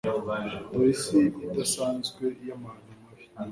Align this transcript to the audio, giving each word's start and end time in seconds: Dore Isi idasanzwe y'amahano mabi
Dore 0.71 0.89
Isi 0.95 1.19
idasanzwe 1.45 2.25
y'amahano 2.47 2.93
mabi 3.01 3.25